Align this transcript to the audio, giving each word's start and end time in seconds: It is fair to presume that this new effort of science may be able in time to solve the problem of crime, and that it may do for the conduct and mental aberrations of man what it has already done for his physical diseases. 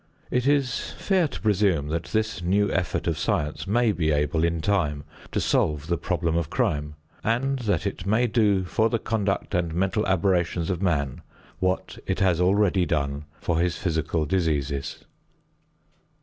It 0.31 0.47
is 0.47 0.93
fair 0.93 1.27
to 1.27 1.39
presume 1.41 1.89
that 1.89 2.05
this 2.05 2.41
new 2.41 2.71
effort 2.71 3.05
of 3.05 3.19
science 3.19 3.67
may 3.67 3.91
be 3.91 4.09
able 4.09 4.43
in 4.43 4.59
time 4.59 5.03
to 5.31 5.39
solve 5.39 5.85
the 5.85 5.95
problem 5.95 6.35
of 6.35 6.49
crime, 6.49 6.95
and 7.23 7.59
that 7.59 7.85
it 7.85 8.07
may 8.07 8.25
do 8.25 8.63
for 8.63 8.89
the 8.89 8.97
conduct 8.97 9.53
and 9.53 9.75
mental 9.75 10.03
aberrations 10.07 10.71
of 10.71 10.81
man 10.81 11.21
what 11.59 11.99
it 12.07 12.19
has 12.19 12.41
already 12.41 12.83
done 12.83 13.25
for 13.39 13.59
his 13.59 13.77
physical 13.77 14.25
diseases. 14.25 15.05